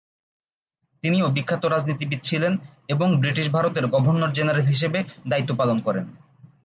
তিনিও 1.03 1.27
বিখ্যাত 1.29 1.63
রাজনীতিবিদ 1.65 2.19
ছিলেন 2.23 2.53
এবং 2.89 3.07
ব্রিটিশ 3.19 3.47
ভারতের 3.49 3.85
গভর্নর 3.87 4.31
জেনারেল 4.31 4.65
হিসেবে 4.65 4.99
দায়ীত্ব 5.29 5.51
পালন 5.57 5.77
করেন। 5.79 6.05